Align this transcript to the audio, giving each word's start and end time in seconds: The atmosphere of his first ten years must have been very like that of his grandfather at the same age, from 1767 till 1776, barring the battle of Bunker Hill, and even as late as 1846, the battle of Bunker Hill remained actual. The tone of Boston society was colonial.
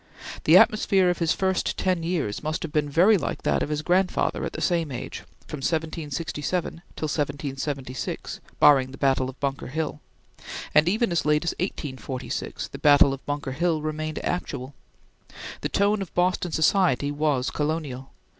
The 0.45 0.57
atmosphere 0.57 1.11
of 1.11 1.19
his 1.19 1.31
first 1.31 1.77
ten 1.77 2.01
years 2.01 2.41
must 2.41 2.63
have 2.63 2.71
been 2.71 2.89
very 2.89 3.19
like 3.19 3.43
that 3.43 3.61
of 3.61 3.69
his 3.69 3.83
grandfather 3.83 4.43
at 4.43 4.53
the 4.53 4.59
same 4.59 4.91
age, 4.91 5.19
from 5.45 5.57
1767 5.57 6.81
till 6.95 7.05
1776, 7.07 8.39
barring 8.59 8.89
the 8.93 8.97
battle 8.97 9.29
of 9.29 9.39
Bunker 9.39 9.67
Hill, 9.67 9.99
and 10.73 10.89
even 10.89 11.11
as 11.11 11.23
late 11.23 11.43
as 11.45 11.53
1846, 11.59 12.69
the 12.69 12.79
battle 12.79 13.13
of 13.13 13.23
Bunker 13.27 13.51
Hill 13.51 13.83
remained 13.83 14.17
actual. 14.25 14.73
The 15.61 15.69
tone 15.69 16.01
of 16.01 16.11
Boston 16.15 16.51
society 16.51 17.11
was 17.11 17.51
colonial. 17.51 18.09